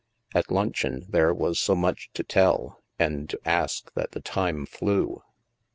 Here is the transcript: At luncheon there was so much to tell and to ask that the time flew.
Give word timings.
At 0.33 0.49
luncheon 0.49 1.05
there 1.09 1.31
was 1.31 1.59
so 1.59 1.75
much 1.75 2.09
to 2.15 2.23
tell 2.23 2.81
and 2.97 3.29
to 3.29 3.39
ask 3.45 3.93
that 3.93 4.13
the 4.13 4.19
time 4.21 4.65
flew. 4.65 5.21